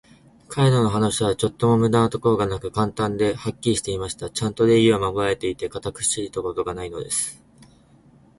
[0.49, 4.31] 彼等の話は、ちょっとも無駄なところがなく、簡単で、はっきりしていました。
[4.31, 7.39] ちゃんと礼儀は守られていて、堅苦しいところがないのです。